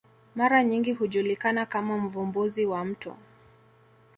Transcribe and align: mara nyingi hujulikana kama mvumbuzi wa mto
mara 0.35 0.63
nyingi 0.63 0.93
hujulikana 0.93 1.65
kama 1.65 1.97
mvumbuzi 1.97 2.65
wa 2.65 2.85
mto 2.85 3.17